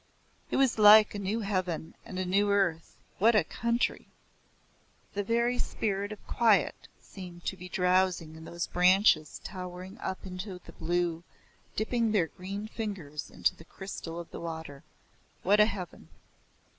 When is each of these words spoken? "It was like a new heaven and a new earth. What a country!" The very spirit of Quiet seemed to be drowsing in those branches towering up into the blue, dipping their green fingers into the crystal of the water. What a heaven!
"It 0.49 0.55
was 0.55 0.79
like 0.79 1.13
a 1.13 1.19
new 1.19 1.41
heaven 1.41 1.93
and 2.03 2.17
a 2.17 2.25
new 2.25 2.49
earth. 2.49 2.95
What 3.19 3.35
a 3.35 3.43
country!" 3.43 4.07
The 5.13 5.23
very 5.23 5.59
spirit 5.59 6.11
of 6.11 6.25
Quiet 6.25 6.87
seemed 6.99 7.45
to 7.45 7.55
be 7.55 7.69
drowsing 7.69 8.35
in 8.35 8.43
those 8.45 8.65
branches 8.65 9.39
towering 9.43 9.99
up 9.99 10.25
into 10.25 10.57
the 10.57 10.71
blue, 10.73 11.23
dipping 11.75 12.13
their 12.13 12.25
green 12.29 12.67
fingers 12.67 13.29
into 13.29 13.55
the 13.55 13.63
crystal 13.63 14.19
of 14.19 14.31
the 14.31 14.39
water. 14.39 14.83
What 15.43 15.59
a 15.59 15.65
heaven! 15.67 16.09